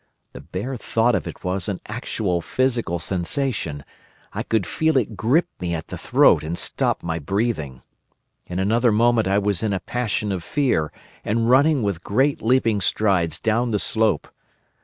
The 0.33 0.41
bare 0.41 0.77
thought 0.77 1.13
of 1.13 1.27
it 1.27 1.43
was 1.43 1.69
an 1.69 1.79
actual 1.85 2.41
physical 2.41 2.97
sensation. 2.97 3.85
I 4.33 4.41
could 4.41 4.65
feel 4.65 4.97
it 4.97 5.15
grip 5.15 5.47
me 5.59 5.75
at 5.75 5.89
the 5.89 5.95
throat 5.99 6.41
and 6.43 6.57
stop 6.57 7.03
my 7.03 7.19
breathing. 7.19 7.83
In 8.47 8.57
another 8.57 8.91
moment 8.91 9.27
I 9.27 9.37
was 9.37 9.61
in 9.61 9.73
a 9.73 9.79
passion 9.79 10.31
of 10.31 10.43
fear 10.43 10.91
and 11.23 11.47
running 11.51 11.83
with 11.83 12.03
great 12.03 12.41
leaping 12.41 12.81
strides 12.81 13.39
down 13.39 13.69
the 13.69 13.77
slope. 13.77 14.27